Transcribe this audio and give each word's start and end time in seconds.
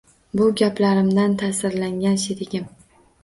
Bu 0.37 0.45
gaplarimdan 0.61 1.35
ta’sirlangan 1.43 2.19
sherigim 2.25 2.65